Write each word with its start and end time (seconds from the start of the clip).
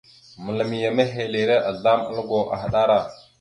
Məlam 0.45 0.71
ya 0.83 0.89
mehelire 0.97 1.57
azlam 1.69 2.01
algo 2.11 2.39
ahəɗara. 2.53 2.99